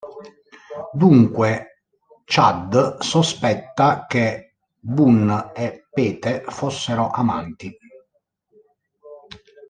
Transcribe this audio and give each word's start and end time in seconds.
Dunque, 0.93 1.81
Chad 2.25 2.97
sospetta 3.01 4.07
che 4.07 4.55
Boone 4.79 5.51
e 5.53 5.89
Pete 5.91 6.43
fossero 6.47 7.11
amanti. 7.11 7.71